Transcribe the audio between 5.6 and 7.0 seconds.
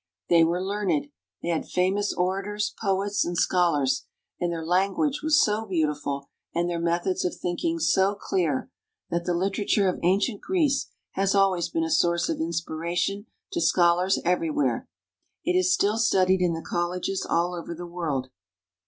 beautiful, and their